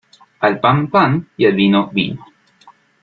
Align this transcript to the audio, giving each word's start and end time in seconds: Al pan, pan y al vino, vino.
Al 0.47 0.59
pan, 0.59 0.87
pan 0.87 1.27
y 1.37 1.45
al 1.45 1.53
vino, 1.53 1.91
vino. 1.93 2.25